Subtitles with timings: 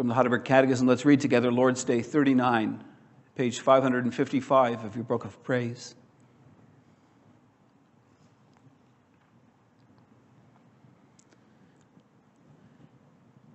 [0.00, 0.86] from the Heidelberg Catechism.
[0.86, 2.82] Let's read together Lord's Day 39,
[3.34, 5.94] page 555 of your Book of Praise.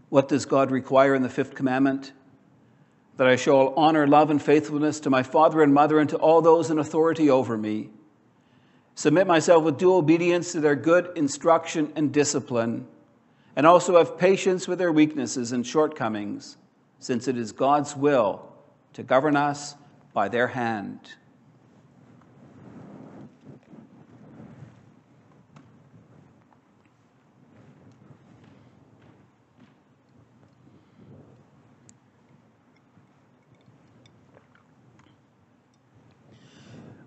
[0.09, 2.13] What does God require in the fifth commandment?
[3.17, 6.43] That I show honor, love, and faithfulness to my father and mother and to all
[6.43, 7.89] those in authority over me.
[8.93, 12.85] Submit myself with due obedience to their good instruction and discipline,
[13.55, 16.57] and also have patience with their weaknesses and shortcomings,
[16.99, 18.51] since it is God's will
[18.93, 19.75] to govern us
[20.13, 20.99] by their hand.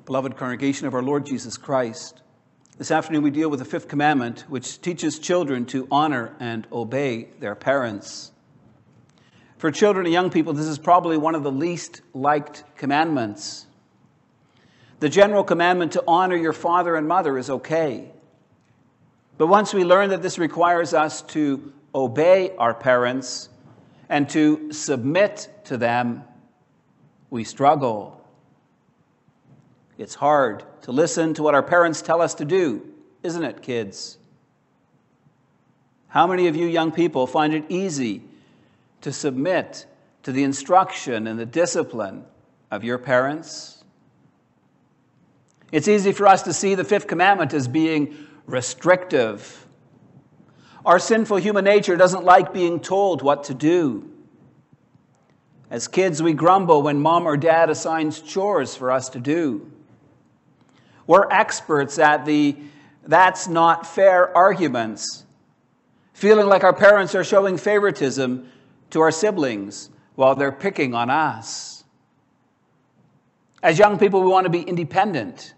[0.07, 2.23] Beloved congregation of our Lord Jesus Christ,
[2.79, 7.29] this afternoon we deal with the fifth commandment, which teaches children to honor and obey
[7.41, 8.31] their parents.
[9.57, 13.67] For children and young people, this is probably one of the least liked commandments.
[15.01, 18.13] The general commandment to honor your father and mother is okay.
[19.39, 23.49] But once we learn that this requires us to obey our parents
[24.09, 26.23] and to submit to them,
[27.31, 28.25] we struggle.
[29.99, 32.87] It's hard to listen to what our parents tell us to do,
[33.25, 34.17] isn't it, kids?
[36.07, 38.23] How many of you young people find it easy
[39.01, 39.87] to submit
[40.23, 42.25] to the instruction and the discipline
[42.71, 43.83] of your parents?
[45.73, 49.67] It's easy for us to see the fifth commandment as being restrictive.
[50.87, 54.09] Our sinful human nature doesn't like being told what to do.
[55.71, 59.71] As kids, we grumble when mom or dad assigns chores for us to do.
[61.09, 62.55] We're experts at the
[63.05, 65.25] that's not fair arguments,
[66.13, 68.51] feeling like our parents are showing favoritism
[68.91, 71.83] to our siblings while they're picking on us.
[73.63, 75.55] As young people, we want to be independent.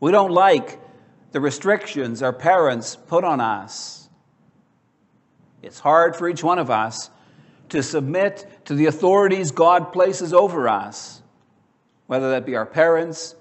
[0.00, 0.80] We don't like
[1.32, 4.08] the restrictions our parents put on us.
[5.62, 7.10] It's hard for each one of us
[7.68, 11.20] to submit to the authorities God places over us,
[12.06, 13.34] whether that be our parents,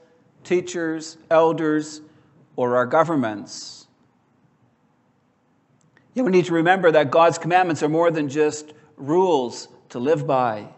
[0.47, 2.01] teachers, elders,
[2.55, 3.87] or our governments.
[6.13, 10.25] Yet we need to remember that God's commandments are more than just rules to live
[10.25, 10.69] by.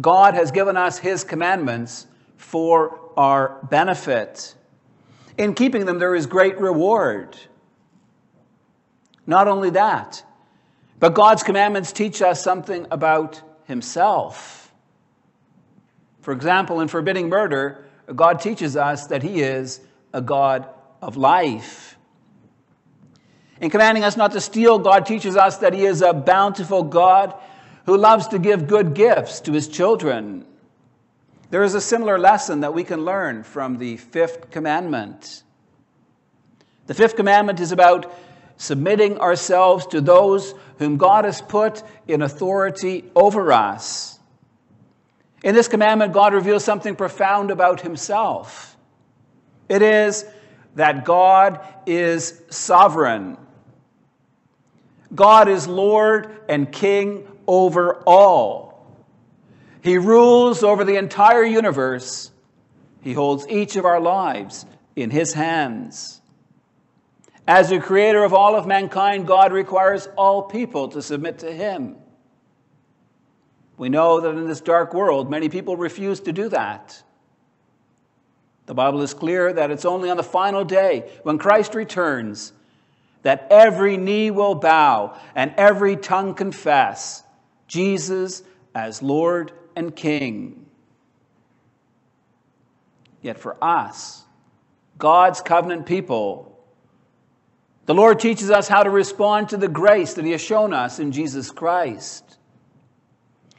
[0.00, 2.06] God has given us His commandments
[2.36, 4.54] for our benefit.
[5.38, 7.36] In keeping them, there is great reward.
[9.26, 10.24] Not only that,
[10.98, 14.72] but God's commandments teach us something about Himself.
[16.22, 19.80] For example, in forbidding murder, God teaches us that He is
[20.12, 20.68] a God
[21.02, 21.98] of life.
[23.60, 27.34] In commanding us not to steal, God teaches us that He is a bountiful God
[27.86, 30.44] who loves to give good gifts to His children.
[31.50, 35.42] There is a similar lesson that we can learn from the fifth commandment.
[36.86, 38.12] The fifth commandment is about
[38.56, 44.15] submitting ourselves to those whom God has put in authority over us.
[45.46, 48.76] In this commandment, God reveals something profound about himself.
[49.68, 50.24] It is
[50.74, 53.38] that God is sovereign.
[55.14, 58.92] God is Lord and King over all.
[59.82, 62.32] He rules over the entire universe.
[63.02, 66.20] He holds each of our lives in His hands.
[67.46, 71.98] As the creator of all of mankind, God requires all people to submit to Him.
[73.76, 77.02] We know that in this dark world, many people refuse to do that.
[78.66, 82.52] The Bible is clear that it's only on the final day, when Christ returns,
[83.22, 87.22] that every knee will bow and every tongue confess
[87.68, 88.42] Jesus
[88.74, 90.66] as Lord and King.
[93.22, 94.24] Yet for us,
[94.98, 96.58] God's covenant people,
[97.86, 100.98] the Lord teaches us how to respond to the grace that He has shown us
[100.98, 102.25] in Jesus Christ.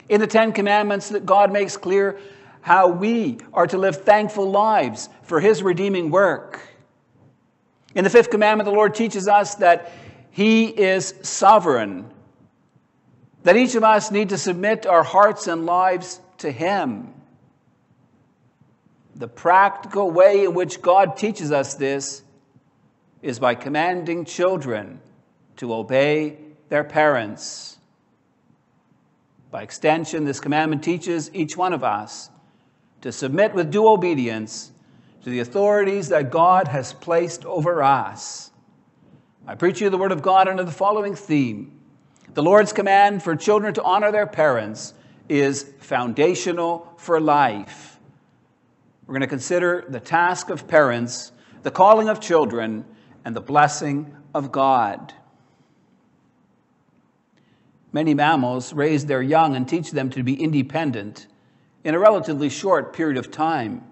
[0.09, 2.17] In the Ten Commandments, that God makes clear
[2.61, 6.59] how we are to live thankful lives for His redeeming work.
[7.95, 9.91] In the fifth commandment, the Lord teaches us that
[10.31, 12.11] He is sovereign,
[13.43, 17.13] that each of us need to submit our hearts and lives to Him.
[19.15, 22.21] The practical way in which God teaches us this
[23.21, 25.01] is by commanding children
[25.55, 26.37] to obey
[26.69, 27.76] their parents.
[29.49, 32.29] By extension, this commandment teaches each one of us
[33.01, 34.71] to submit with due obedience
[35.23, 38.51] to the authorities that God has placed over us.
[39.45, 41.79] I preach you the Word of God under the following theme
[42.33, 44.93] The Lord's command for children to honor their parents
[45.29, 47.99] is foundational for life.
[49.05, 51.31] We're going to consider the task of parents,
[51.63, 52.83] the calling of children,
[53.23, 55.13] and the blessing of God.
[57.97, 61.25] Many mammals raise their young and teach them to be independent
[61.83, 63.83] in a relatively short period of time.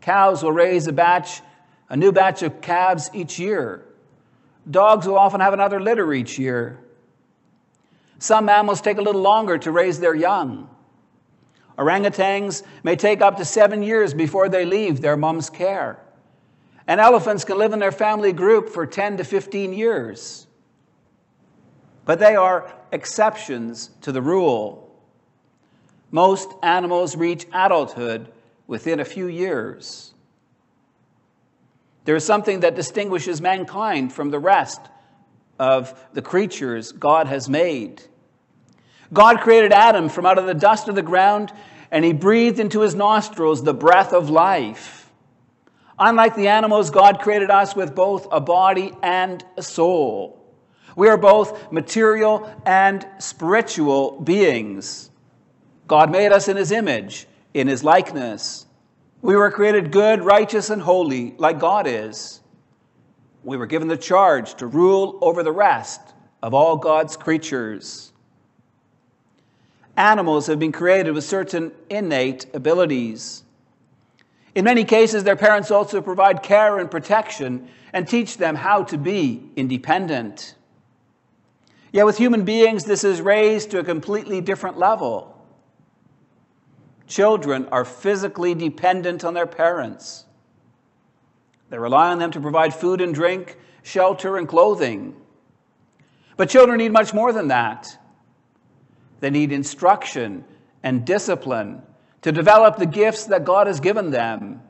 [0.00, 1.40] Cows will raise a batch,
[1.88, 3.86] a new batch of calves each year.
[4.68, 6.80] Dogs will often have another litter each year.
[8.18, 10.68] Some mammals take a little longer to raise their young.
[11.78, 16.00] Orangutans may take up to seven years before they leave their mom's care.
[16.88, 20.48] And elephants can live in their family group for 10 to 15 years.
[22.04, 24.80] But they are exceptions to the rule.
[26.10, 28.30] Most animals reach adulthood
[28.66, 30.14] within a few years.
[32.04, 34.80] There is something that distinguishes mankind from the rest
[35.58, 38.02] of the creatures God has made.
[39.12, 41.52] God created Adam from out of the dust of the ground,
[41.90, 45.10] and he breathed into his nostrils the breath of life.
[45.98, 50.43] Unlike the animals, God created us with both a body and a soul.
[50.96, 55.10] We are both material and spiritual beings.
[55.86, 58.66] God made us in his image, in his likeness.
[59.20, 62.40] We were created good, righteous, and holy, like God is.
[63.42, 66.00] We were given the charge to rule over the rest
[66.42, 68.12] of all God's creatures.
[69.96, 73.44] Animals have been created with certain innate abilities.
[74.54, 78.98] In many cases, their parents also provide care and protection and teach them how to
[78.98, 80.54] be independent.
[81.94, 85.40] Yet with human beings, this is raised to a completely different level.
[87.06, 90.24] Children are physically dependent on their parents.
[91.70, 95.14] They rely on them to provide food and drink, shelter and clothing.
[96.36, 97.96] But children need much more than that.
[99.20, 100.44] They need instruction
[100.82, 101.80] and discipline
[102.22, 104.62] to develop the gifts that God has given them.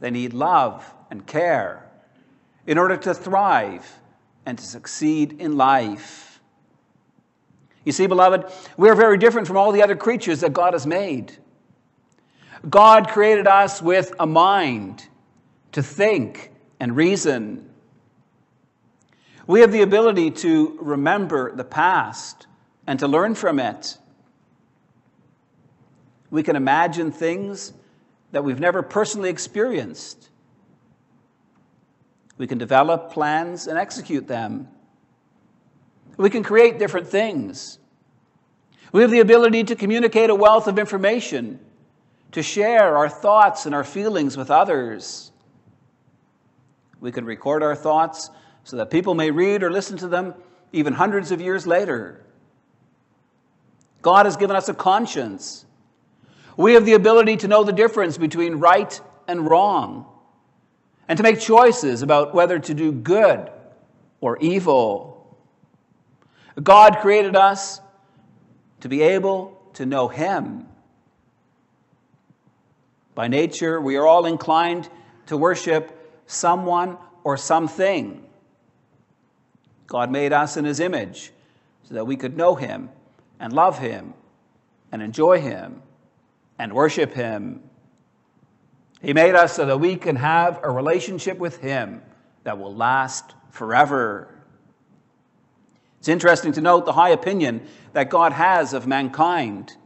[0.00, 1.88] They need love and care
[2.66, 3.99] in order to thrive
[4.46, 6.40] and to succeed in life.
[7.84, 8.44] You see, beloved,
[8.76, 11.36] we're very different from all the other creatures that God has made.
[12.68, 15.06] God created us with a mind
[15.72, 17.70] to think and reason.
[19.46, 22.46] We have the ability to remember the past
[22.86, 23.96] and to learn from it.
[26.30, 27.72] We can imagine things
[28.32, 30.29] that we've never personally experienced.
[32.40, 34.66] We can develop plans and execute them.
[36.16, 37.78] We can create different things.
[38.92, 41.60] We have the ability to communicate a wealth of information,
[42.32, 45.32] to share our thoughts and our feelings with others.
[46.98, 48.30] We can record our thoughts
[48.64, 50.32] so that people may read or listen to them
[50.72, 52.24] even hundreds of years later.
[54.00, 55.66] God has given us a conscience.
[56.56, 58.98] We have the ability to know the difference between right
[59.28, 60.09] and wrong
[61.10, 63.50] and to make choices about whether to do good
[64.20, 65.36] or evil.
[66.62, 67.80] God created us
[68.78, 70.68] to be able to know Him.
[73.16, 74.88] By nature, we are all inclined
[75.26, 78.24] to worship someone or something.
[79.88, 81.32] God made us in His image
[81.88, 82.88] so that we could know Him
[83.40, 84.14] and love Him
[84.92, 85.82] and enjoy Him
[86.56, 87.64] and worship Him.
[89.02, 92.02] He made us so that we can have a relationship with Him
[92.44, 94.34] that will last forever.
[95.98, 99.76] It's interesting to note the high opinion that God has of mankind.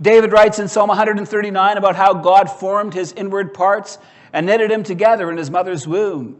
[0.00, 3.98] David writes in Psalm 139 about how God formed his inward parts
[4.32, 6.38] and knitted him together in his mother's womb.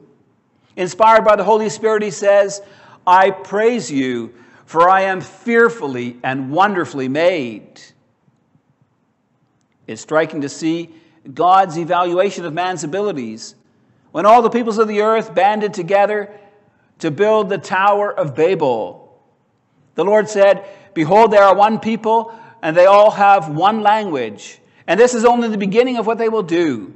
[0.77, 2.63] Inspired by the Holy Spirit, he says,
[3.07, 4.33] I praise you
[4.71, 7.81] for I am fearfully and wonderfully made.
[9.89, 10.95] It's striking to see
[11.35, 13.55] God's evaluation of man's abilities.
[14.13, 16.33] When all the peoples of the earth banded together
[16.99, 19.19] to build the Tower of Babel,
[19.95, 24.61] the Lord said, Behold, there are one people, and they all have one language.
[24.87, 26.95] And this is only the beginning of what they will do.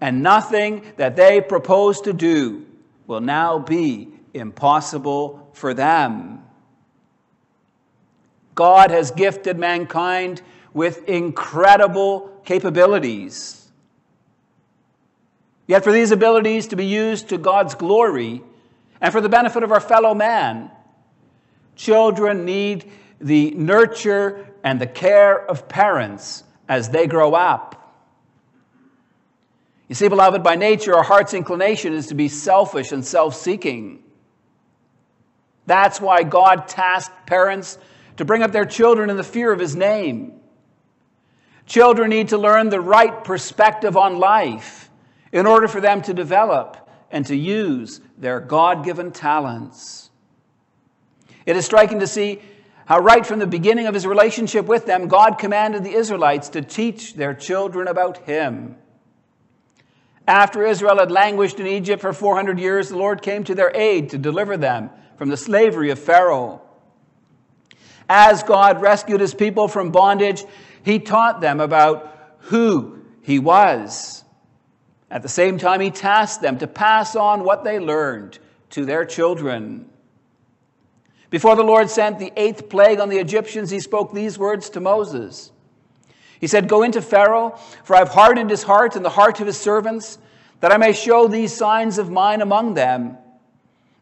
[0.00, 2.66] And nothing that they propose to do
[3.06, 6.42] will now be impossible for them.
[8.54, 10.42] God has gifted mankind
[10.74, 13.59] with incredible capabilities.
[15.70, 18.42] Yet, for these abilities to be used to God's glory
[19.00, 20.68] and for the benefit of our fellow man,
[21.76, 27.94] children need the nurture and the care of parents as they grow up.
[29.86, 34.02] You see, beloved, by nature, our heart's inclination is to be selfish and self seeking.
[35.66, 37.78] That's why God tasked parents
[38.16, 40.32] to bring up their children in the fear of His name.
[41.66, 44.79] Children need to learn the right perspective on life
[45.32, 50.10] in order for them to develop and to use their God given talents.
[51.46, 52.40] It is striking to see
[52.84, 56.62] how, right from the beginning of his relationship with them, God commanded the Israelites to
[56.62, 58.76] teach their children about him.
[60.26, 64.10] After Israel had languished in Egypt for 400 years, the Lord came to their aid
[64.10, 66.62] to deliver them from the slavery of Pharaoh.
[68.08, 70.44] As God rescued his people from bondage,
[70.84, 74.24] he taught them about who he was.
[75.10, 78.38] At the same time, he tasked them to pass on what they learned
[78.70, 79.86] to their children.
[81.30, 84.80] Before the Lord sent the eighth plague on the Egyptians, he spoke these words to
[84.80, 85.50] Moses.
[86.40, 89.58] He said, Go into Pharaoh, for I've hardened his heart and the heart of his
[89.58, 90.18] servants,
[90.60, 93.16] that I may show these signs of mine among them,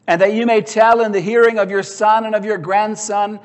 [0.07, 3.39] and that you may tell in the hearing of your son and of your grandson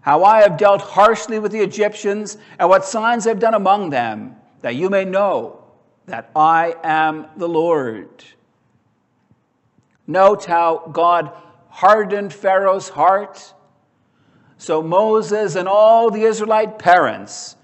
[0.00, 4.36] how I have dealt harshly with the Egyptians, and what signs I've done among them,
[4.62, 5.57] that you may know
[6.08, 8.24] that I am the Lord.
[10.06, 11.32] Note how God
[11.68, 13.54] hardened Pharaoh's heart.
[14.56, 17.56] So Moses and all the Israelite parents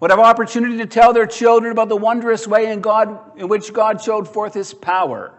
[0.00, 3.72] would have opportunity to tell their children about the wondrous way in, God, in which
[3.72, 5.32] God showed forth his power,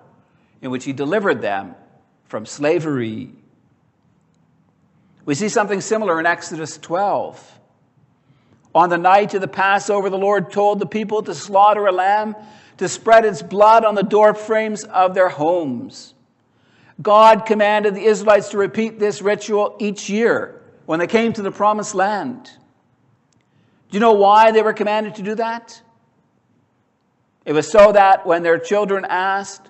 [0.62, 1.76] in which he delivered them
[2.24, 3.32] from slavery.
[5.26, 7.60] We see something similar in Exodus 12.
[8.76, 12.36] On the night of the Passover, the Lord told the people to slaughter a lamb,
[12.78, 16.14] to spread its blood on the door frames of their homes.
[17.02, 21.52] God commanded the Israelites to repeat this ritual each year when they came to the
[21.52, 22.52] promised land.
[23.90, 25.82] Do you know why they were commanded to do that?
[27.46, 29.70] It was so that when their children asked,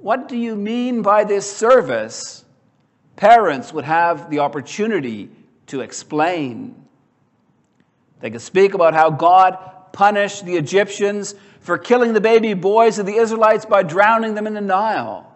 [0.00, 2.44] What do you mean by this service?
[3.20, 5.28] parents would have the opportunity
[5.66, 6.79] to explain.
[8.20, 9.58] They could speak about how God
[9.92, 14.54] punished the Egyptians for killing the baby boys of the Israelites by drowning them in
[14.54, 15.26] the Nile.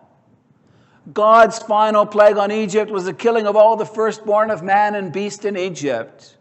[1.12, 5.12] God's final plague on Egypt was the killing of all the firstborn of man and
[5.12, 6.36] beast in Egypt.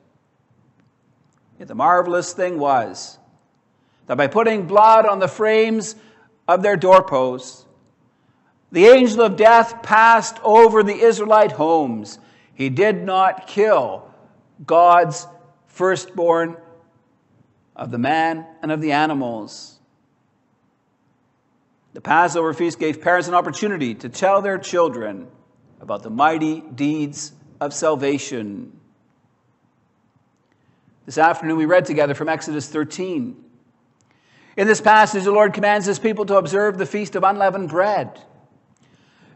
[1.60, 3.20] Yet the marvelous thing was
[4.08, 5.96] that by putting blood on the frames
[6.48, 7.66] of their doorposts,
[8.72, 12.20] the angel of death passed over the Israelite homes.
[12.54, 14.10] He did not kill
[14.66, 15.28] God's
[15.74, 16.56] firstborn
[17.76, 19.80] of the man and of the animals.
[21.94, 25.28] The Passover feast gave parents an opportunity to tell their children
[25.82, 28.80] about the mighty deeds of salvation.
[31.08, 33.36] This afternoon, we read together from Exodus 13.
[34.56, 38.22] In this passage, the Lord commands his people to observe the feast of unleavened bread.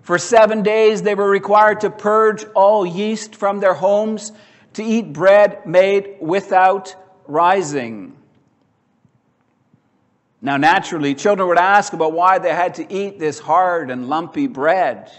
[0.04, 4.32] For seven days they were required to purge all yeast from their homes,
[4.78, 8.16] to eat bread made without rising.
[10.40, 14.46] Now, naturally, children would ask about why they had to eat this hard and lumpy
[14.46, 15.12] bread.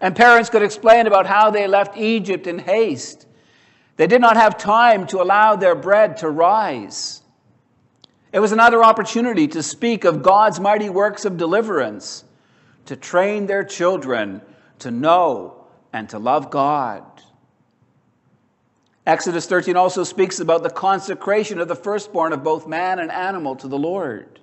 [0.00, 3.26] And parents could explain about how they left Egypt in haste.
[3.96, 7.22] They did not have time to allow their bread to rise.
[8.32, 12.22] It was another opportunity to speak of God's mighty works of deliverance
[12.86, 14.42] to train their children
[14.78, 17.02] to know and to love God.
[19.06, 23.56] Exodus 13 also speaks about the consecration of the firstborn of both man and animal
[23.56, 24.38] to the Lord.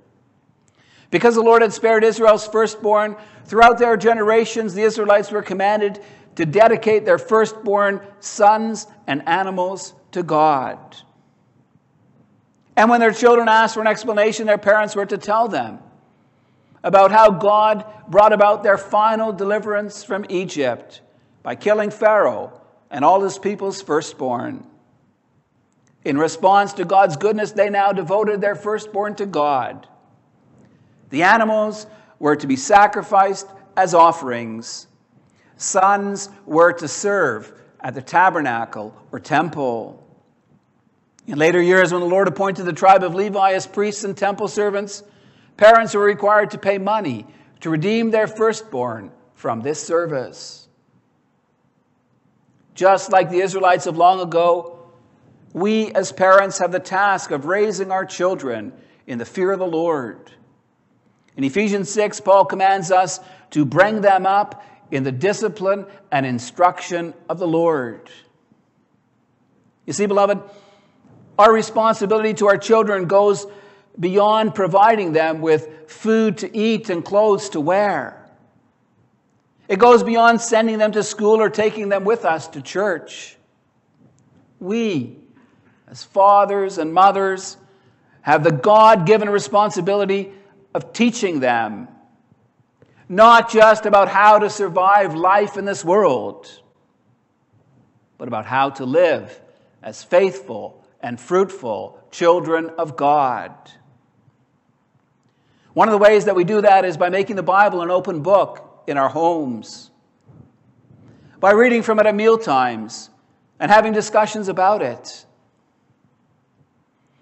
[1.12, 6.02] Because the Lord had spared Israel's firstborn, throughout their generations, the Israelites were commanded
[6.36, 10.78] to dedicate their firstborn sons and animals to God.
[12.76, 15.80] And when their children asked for an explanation, their parents were to tell them
[16.84, 21.02] about how God brought about their final deliverance from Egypt
[21.44, 22.59] by killing Pharaoh
[22.90, 24.66] and all his people's firstborn.
[26.06, 29.88] In response to God's goodness, they now devoted their firstborn to God.
[31.10, 31.88] The animals
[32.20, 34.88] were to be sacrificed as offerings.
[35.58, 40.06] Sons were to serve at the tabernacle or temple.
[41.28, 44.48] In later years, when the Lord appointed the tribe of Levi as priests and temple
[44.48, 45.04] servants,
[45.60, 47.26] Parents were required to pay money
[47.60, 50.69] to redeem their firstborn from this service.
[52.80, 54.80] Just like the Israelites of long ago,
[55.52, 58.72] we as parents have the task of raising our children
[59.06, 60.32] in the fear of the Lord.
[61.36, 63.20] In Ephesians 6, Paul commands us
[63.50, 68.10] to bring them up in the discipline and instruction of the Lord.
[69.86, 70.40] You see, beloved,
[71.38, 73.46] our responsibility to our children goes
[74.00, 78.19] beyond providing them with food to eat and clothes to wear.
[79.70, 83.38] It goes beyond sending them to school or taking them with us to church.
[84.60, 85.20] We,
[85.88, 87.56] as fathers and mothers,
[88.22, 90.34] have the God given responsibility
[90.74, 91.88] of teaching them,
[93.08, 96.50] not just about how to survive life in this world,
[98.18, 99.40] but about how to live
[99.84, 103.54] as faithful and fruitful children of God.
[105.74, 108.24] One of the ways that we do that is by making the Bible an open
[108.24, 109.92] book in our homes,
[111.40, 113.10] by reading from it at meal times
[113.60, 115.26] and having discussions about it.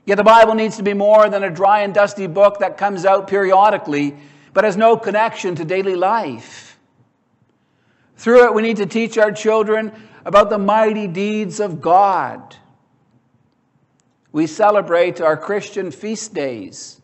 [0.05, 3.05] Yet the Bible needs to be more than a dry and dusty book that comes
[3.05, 4.15] out periodically
[4.53, 6.79] but has no connection to daily life.
[8.15, 9.91] Through it, we need to teach our children
[10.25, 12.55] about the mighty deeds of God.
[14.31, 16.99] We celebrate our Christian feast days.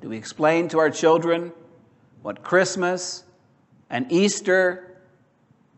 [0.00, 1.52] Do we explain to our children
[2.22, 3.24] what Christmas
[3.90, 4.96] and Easter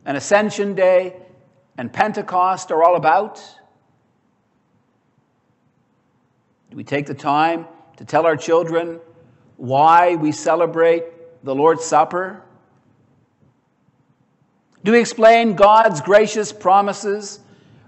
[0.05, 1.17] and Ascension Day
[1.77, 3.43] and Pentecost are all about?
[6.71, 9.01] Do we take the time to tell our children
[9.57, 11.05] why we celebrate
[11.45, 12.43] the Lord's Supper?
[14.83, 17.41] Do we explain God's gracious promises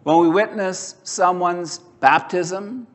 [0.04, 2.86] when we witness someone's baptism?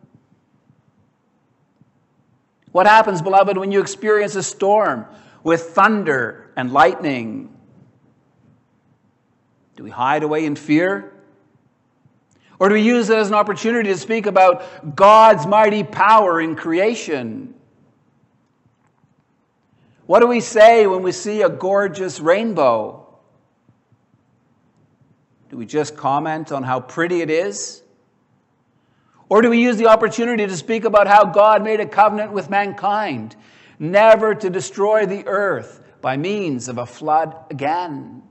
[2.71, 5.05] What happens, beloved, when you experience a storm
[5.43, 7.55] with thunder and lightning?
[9.75, 11.13] Do we hide away in fear?
[12.59, 16.55] Or do we use it as an opportunity to speak about God's mighty power in
[16.55, 17.55] creation?
[20.05, 23.07] What do we say when we see a gorgeous rainbow?
[25.49, 27.81] Do we just comment on how pretty it is?
[29.27, 32.49] Or do we use the opportunity to speak about how God made a covenant with
[32.49, 33.35] mankind
[33.81, 38.21] never to destroy the earth by means of a flood again.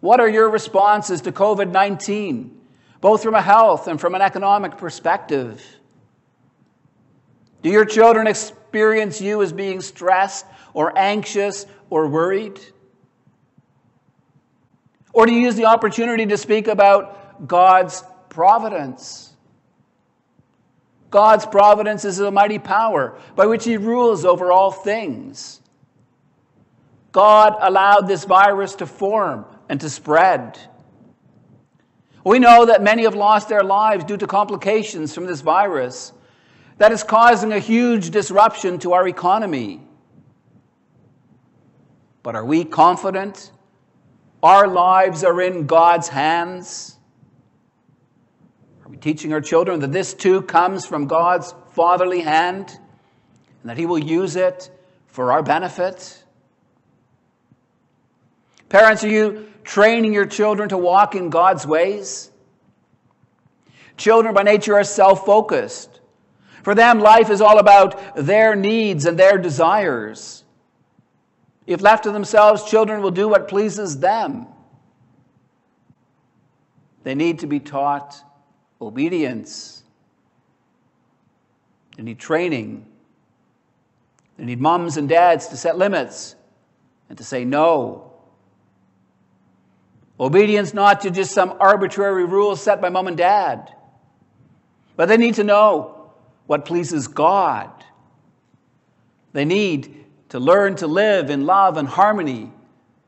[0.00, 2.56] What are your responses to COVID 19,
[3.00, 5.62] both from a health and from an economic perspective?
[7.62, 12.60] Do your children experience you as being stressed or anxious or worried?
[15.12, 19.27] Or do you use the opportunity to speak about God's providence?
[21.10, 25.60] God's providence is a mighty power by which He rules over all things.
[27.12, 30.58] God allowed this virus to form and to spread.
[32.24, 36.12] We know that many have lost their lives due to complications from this virus
[36.76, 39.80] that is causing a huge disruption to our economy.
[42.22, 43.50] But are we confident
[44.42, 46.97] our lives are in God's hands?
[49.00, 52.76] Teaching our children that this too comes from God's fatherly hand
[53.62, 54.70] and that He will use it
[55.06, 56.24] for our benefit?
[58.68, 62.30] Parents, are you training your children to walk in God's ways?
[63.96, 66.00] Children by nature are self focused.
[66.62, 70.44] For them, life is all about their needs and their desires.
[71.66, 74.46] If left to themselves, children will do what pleases them.
[77.04, 78.22] They need to be taught
[78.80, 79.82] obedience.
[81.96, 82.86] They need training.
[84.36, 86.36] They need moms and dads to set limits
[87.08, 88.12] and to say no.
[90.20, 93.72] Obedience not to just some arbitrary rules set by mom and dad,
[94.96, 96.12] but they need to know
[96.46, 97.70] what pleases God.
[99.32, 102.52] They need to learn to live in love and harmony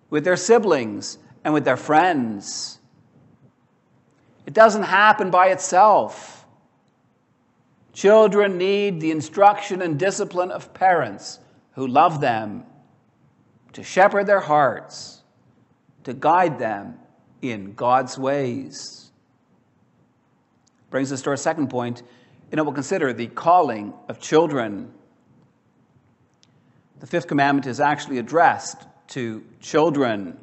[0.09, 2.80] with their siblings and with their friends.
[4.47, 6.47] It doesn't happen by itself.
[7.93, 11.41] Children need the instruction and discipline of parents
[11.73, 12.65] who love them
[13.73, 15.23] to shepherd their hearts,
[16.05, 16.99] to guide them
[17.43, 19.11] in God's ways.
[20.91, 22.03] Brings us to our second point,
[22.51, 24.93] and it will consider the calling of children.
[26.99, 30.39] The fifth commandment is actually addressed to children.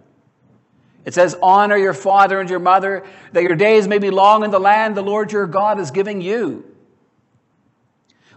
[1.08, 4.52] It says, Honor your father and your mother, that your days may be long in
[4.52, 6.66] the land the Lord your God is giving you.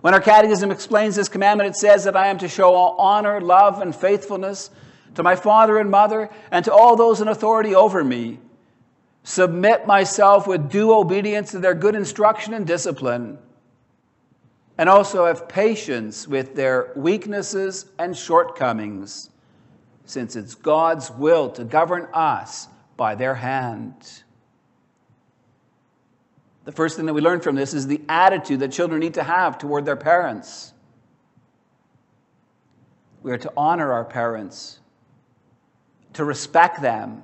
[0.03, 3.41] When our catechism explains this commandment, it says that I am to show all honor,
[3.41, 4.71] love, and faithfulness
[5.17, 8.39] to my father and mother and to all those in authority over me.
[9.25, 13.37] Submit myself with due obedience to their good instruction and discipline,
[14.79, 19.30] and also have patience with their weaknesses and shortcomings
[20.05, 23.95] since it's God's will to govern us by their hand.
[26.65, 29.23] The first thing that we learn from this is the attitude that children need to
[29.23, 30.73] have toward their parents.
[33.23, 34.79] We are to honor our parents,
[36.15, 37.23] to respect them.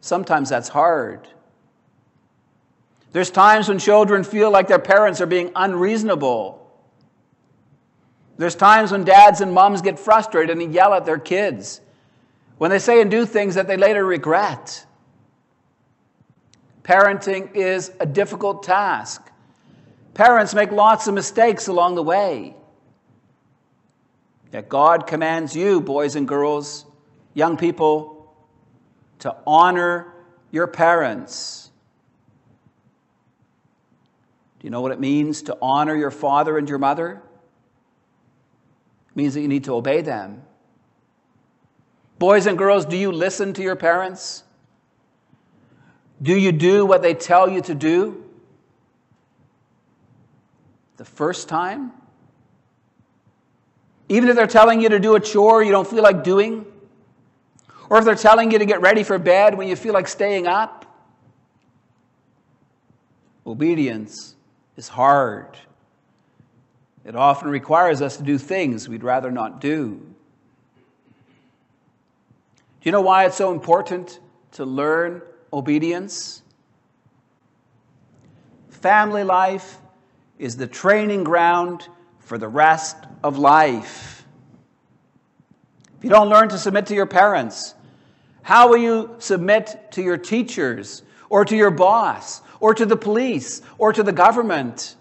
[0.00, 1.28] Sometimes that's hard.
[3.12, 6.61] There's times when children feel like their parents are being unreasonable.
[8.42, 11.80] There's times when dads and moms get frustrated and yell at their kids
[12.58, 14.84] when they say and do things that they later regret.
[16.82, 19.30] Parenting is a difficult task.
[20.14, 22.56] Parents make lots of mistakes along the way.
[24.52, 26.84] Yet God commands you, boys and girls,
[27.34, 28.34] young people,
[29.20, 30.12] to honor
[30.50, 31.70] your parents.
[34.58, 37.22] Do you know what it means to honor your father and your mother?
[39.14, 40.42] Means that you need to obey them.
[42.18, 44.44] Boys and girls, do you listen to your parents?
[46.22, 48.24] Do you do what they tell you to do?
[50.96, 51.92] The first time?
[54.08, 56.64] Even if they're telling you to do a chore you don't feel like doing?
[57.90, 60.46] Or if they're telling you to get ready for bed when you feel like staying
[60.46, 60.86] up?
[63.46, 64.36] Obedience
[64.76, 65.58] is hard.
[67.04, 70.00] It often requires us to do things we'd rather not do.
[72.80, 74.20] Do you know why it's so important
[74.52, 76.42] to learn obedience?
[78.70, 79.78] Family life
[80.38, 81.88] is the training ground
[82.20, 84.24] for the rest of life.
[85.98, 87.74] If you don't learn to submit to your parents,
[88.42, 93.62] how will you submit to your teachers or to your boss or to the police
[93.78, 94.96] or to the government?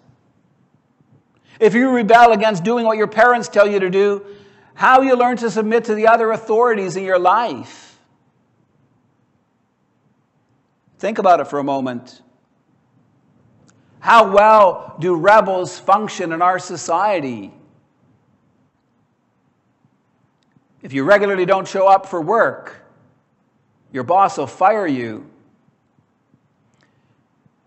[1.62, 4.26] If you rebel against doing what your parents tell you to do,
[4.74, 8.00] how you learn to submit to the other authorities in your life.
[10.98, 12.24] Think about it for a moment.
[14.00, 17.54] How well do rebels function in our society?
[20.82, 22.84] If you regularly don't show up for work,
[23.92, 25.30] your boss will fire you.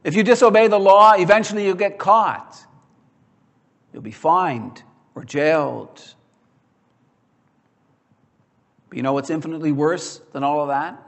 [0.02, 2.66] If you disobey the law, eventually you'll get caught.
[3.94, 4.82] You'll be fined
[5.14, 6.02] or jailed.
[8.88, 11.00] But you know what's infinitely worse than all of that?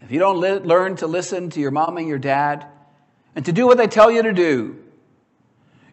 [0.00, 2.66] If you don't li- learn to listen to your mom and your dad
[3.34, 4.82] and to do what they tell you to do,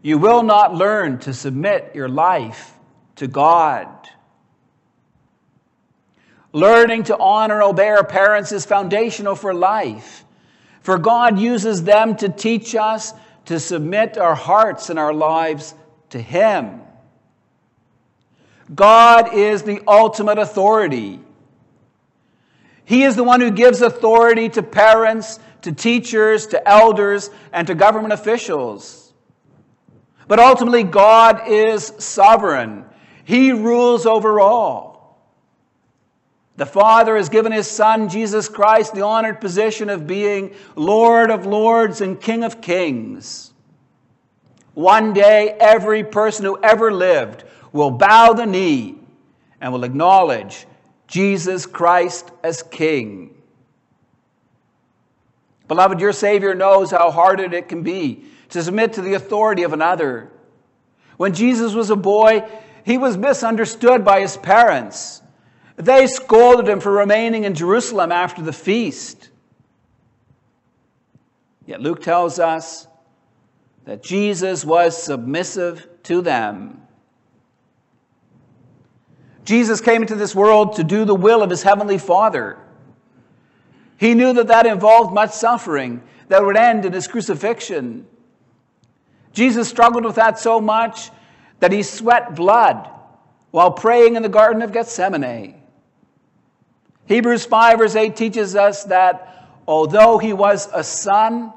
[0.02, 2.74] you will not learn to submit your life
[3.18, 3.90] to God.
[6.54, 10.24] Learning to honor and obey our parents is foundational for life.
[10.82, 13.14] For God uses them to teach us
[13.46, 15.76] to submit our hearts and our lives
[16.10, 16.82] to Him.
[18.74, 21.20] God is the ultimate authority.
[22.86, 27.76] He is the one who gives authority to parents, to teachers, to elders, and to
[27.76, 29.14] government officials.
[30.28, 32.86] But ultimately, God is sovereign.
[33.26, 34.93] He rules over all.
[36.56, 41.46] The Father has given His Son, Jesus Christ, the honored position of being Lord of
[41.46, 43.54] lords and King of kings.
[44.76, 48.96] One day, every person who ever lived will bow the knee
[49.60, 50.68] and will acknowledge
[51.08, 53.34] Jesus Christ as King.
[55.68, 59.74] Beloved, your Savior knows how hard it can be to submit to the authority of
[59.74, 60.30] another.
[61.18, 62.48] When Jesus was a boy,
[62.86, 65.23] he was misunderstood by his parents.
[65.76, 69.30] They scolded him for remaining in Jerusalem after the feast.
[71.66, 72.88] Yet Luke tells us
[73.86, 76.82] that Jesus was submissive to them.
[79.46, 82.58] Jesus came into this world to do the will of his heavenly Father.
[83.98, 88.06] He knew that that involved much suffering that would end in his crucifixion.
[89.34, 91.10] Jesus struggled with that so much
[91.60, 92.90] that he sweat blood
[93.52, 95.63] while praying in the Garden of Gethsemane.
[97.06, 101.54] Hebrews 5, verse 8 teaches us that although he was a son,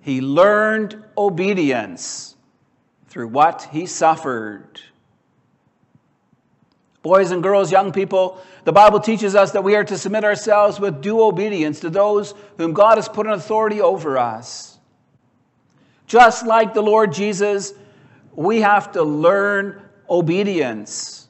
[0.00, 2.36] he learned obedience
[3.08, 4.80] through what he suffered.
[7.02, 10.78] Boys and girls, young people, the Bible teaches us that we are to submit ourselves
[10.78, 14.78] with due obedience to those whom God has put in authority over us.
[16.06, 17.72] Just like the Lord Jesus,
[18.34, 21.28] we have to learn obedience,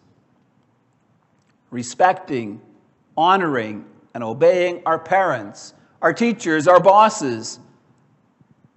[1.70, 2.60] respecting,
[3.20, 7.60] honoring, and obeying our parents, our teachers, our bosses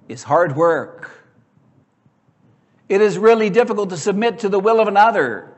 [0.09, 1.09] is hard work.
[2.89, 5.55] It is really difficult to submit to the will of another.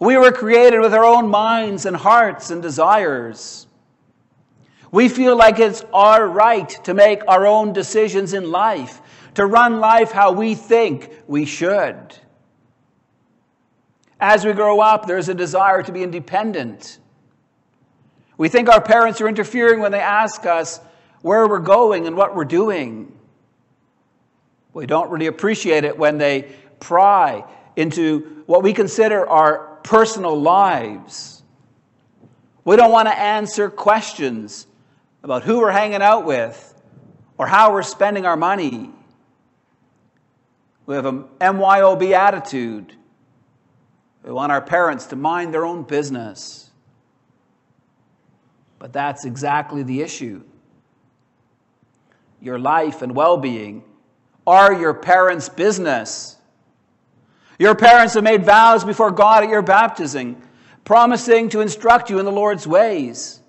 [0.00, 3.66] We were created with our own minds and hearts and desires.
[4.90, 9.00] We feel like it's our right to make our own decisions in life,
[9.34, 12.16] to run life how we think we should.
[14.20, 16.98] As we grow up, there's a desire to be independent.
[18.36, 20.80] We think our parents are interfering when they ask us
[21.22, 23.12] where we're going and what we're doing.
[24.72, 27.44] We don't really appreciate it when they pry
[27.76, 31.42] into what we consider our personal lives.
[32.64, 34.66] We don't want to answer questions
[35.22, 36.74] about who we're hanging out with
[37.38, 38.90] or how we're spending our money.
[40.86, 42.94] We have a MYOB attitude.
[44.28, 46.70] We want our parents to mind their own business.
[48.78, 50.42] But that's exactly the issue.
[52.42, 53.84] Your life and well being
[54.46, 56.36] are your parents' business.
[57.58, 60.36] Your parents have made vows before God at your baptism,
[60.84, 63.40] promising to instruct you in the Lord's ways.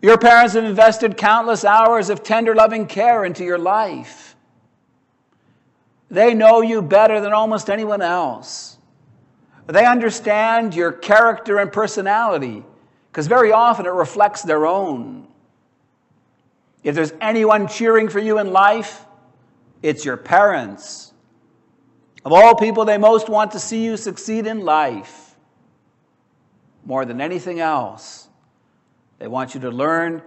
[0.00, 4.36] Your parents have invested countless hours of tender, loving care into your life.
[6.10, 8.71] They know you better than almost anyone else.
[9.66, 12.64] They understand your character and personality
[13.10, 15.28] because very often it reflects their own.
[16.82, 19.04] If there's anyone cheering for you in life,
[19.82, 21.12] it's your parents.
[22.24, 25.36] Of all people, they most want to see you succeed in life
[26.84, 28.28] more than anything else.
[29.18, 30.22] They want you to learn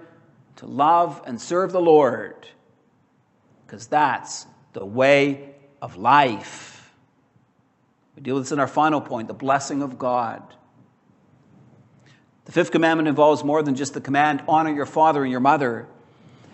[0.57, 2.47] to love and serve the Lord
[3.65, 6.74] because that's the way of life.
[8.15, 10.41] We deal with this in our final point the blessing of God.
[12.45, 15.87] The fifth commandment involves more than just the command honor your father and your mother,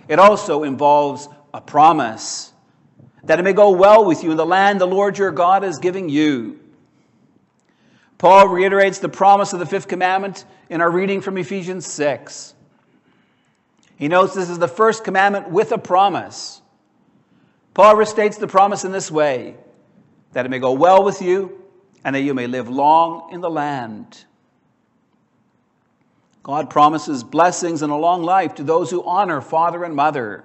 [0.07, 2.51] it also involves a promise
[3.23, 5.77] that it may go well with you in the land the Lord your God is
[5.77, 6.59] giving you.
[8.17, 12.53] Paul reiterates the promise of the fifth commandment in our reading from Ephesians 6.
[13.97, 16.61] He notes this is the first commandment with a promise.
[17.73, 19.55] Paul restates the promise in this way
[20.33, 21.61] that it may go well with you
[22.03, 24.25] and that you may live long in the land.
[26.43, 30.43] God promises blessings and a long life to those who honor father and mother.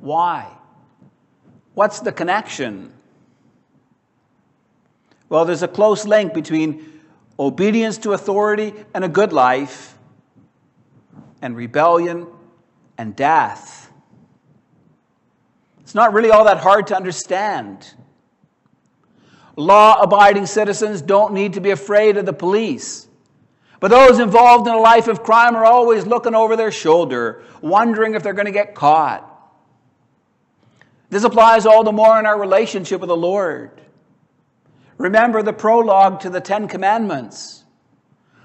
[0.00, 0.50] Why?
[1.74, 2.92] What's the connection?
[5.28, 7.00] Well, there's a close link between
[7.38, 9.94] obedience to authority and a good life,
[11.42, 12.26] and rebellion
[12.96, 13.92] and death.
[15.80, 17.92] It's not really all that hard to understand.
[19.56, 23.08] Law abiding citizens don't need to be afraid of the police.
[23.80, 28.14] But those involved in a life of crime are always looking over their shoulder, wondering
[28.14, 29.30] if they're going to get caught.
[31.10, 33.80] This applies all the more in our relationship with the Lord.
[34.98, 37.64] Remember the prologue to the Ten Commandments.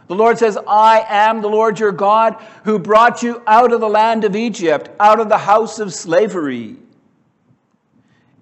[0.08, 3.88] The Lord says, I am the Lord your God who brought you out of the
[3.88, 6.78] land of Egypt, out of the house of slavery.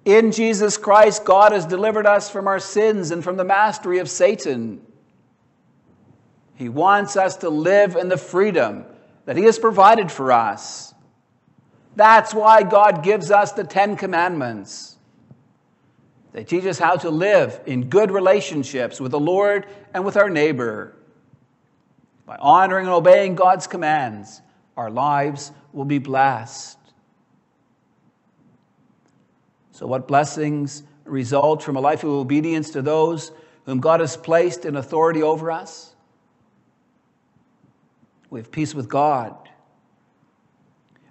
[0.08, 4.08] In Jesus Christ, God has delivered us from our sins and from the mastery of
[4.08, 4.80] Satan.
[6.54, 8.86] He wants us to live in the freedom
[9.26, 10.94] that He has provided for us.
[11.94, 14.96] That's why God gives us the Ten Commandments.
[16.32, 20.30] They teach us how to live in good relationships with the Lord and with our
[20.30, 20.96] neighbor.
[22.24, 24.40] By honoring and obeying God's commands,
[24.74, 26.77] our lives will be blessed.
[29.78, 33.30] So, what blessings result from a life of obedience to those
[33.64, 35.94] whom God has placed in authority over us?
[38.28, 39.36] We have peace with God.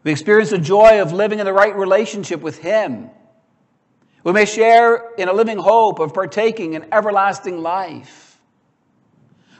[0.03, 3.09] We experience the joy of living in the right relationship with Him.
[4.25, 8.37] We may share in a living hope of partaking in everlasting life.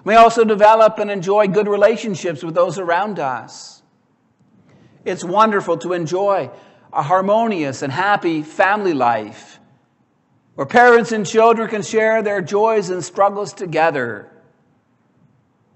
[0.04, 3.82] We may also develop and enjoy good relationships with those around us.
[5.06, 6.52] It's wonderful to enjoy
[6.94, 9.60] a harmonious and happy family life
[10.56, 14.32] where parents and children can share their joys and struggles together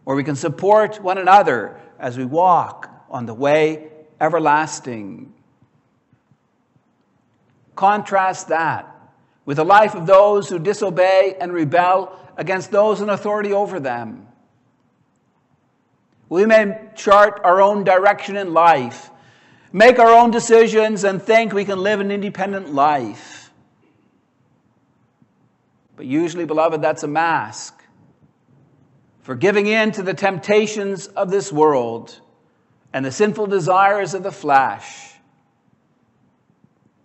[0.03, 5.33] where we can support one another as we walk on the way everlasting.
[7.75, 8.87] Contrast that
[9.45, 14.27] with the life of those who disobey and rebel against those in authority over them.
[16.29, 19.09] We may chart our own direction in life,
[19.71, 23.51] make our own decisions, and think we can live an independent life.
[25.95, 27.81] But usually, beloved, that's a mask
[29.21, 32.19] for giving in to the temptations of this world
[32.91, 35.13] and the sinful desires of the flesh.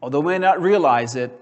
[0.02, 1.38] Although we may not realize it,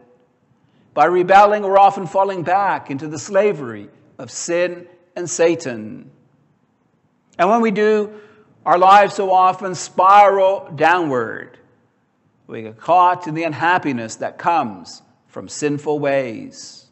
[0.95, 6.11] by rebelling, we're often falling back into the slavery of sin and Satan.
[7.39, 8.13] And when we do,
[8.64, 11.59] our lives so often spiral downward
[12.46, 16.87] We get caught in the unhappiness that comes from sinful ways.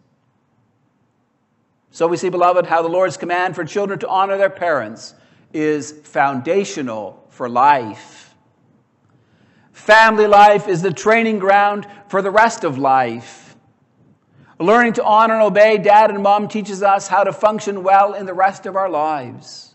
[1.91, 5.15] So we see, beloved, how the Lord's command for children to honor their parents
[5.53, 8.35] is foundational for life.
[9.73, 13.57] Family life is the training ground for the rest of life.
[14.59, 18.27] Learning to honor and obey dad and mom teaches us how to function well in
[18.27, 19.72] the rest of our lives.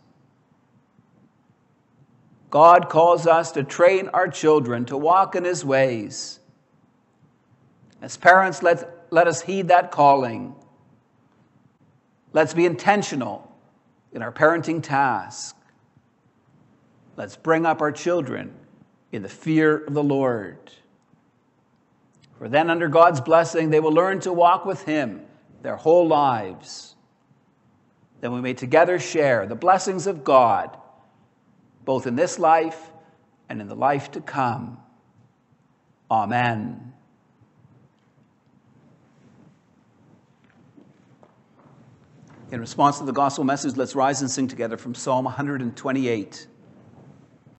[2.49, 6.39] God calls us to train our children to walk in his ways.
[8.01, 10.55] As parents, let, let us heed that calling.
[12.33, 13.51] Let's be intentional
[14.13, 15.55] in our parenting task.
[17.15, 18.53] Let's bring up our children
[19.12, 20.57] in the fear of the Lord.
[22.38, 25.21] For then, under God's blessing, they will learn to walk with Him
[25.63, 26.95] their whole lives.
[28.21, 30.77] Then we may together share the blessings of God,
[31.88, 32.91] both in this life
[33.47, 34.78] and in the life to come.
[36.12, 36.91] Amen.
[42.52, 46.47] In response to the gospel message, let's rise and sing together from Psalm 128.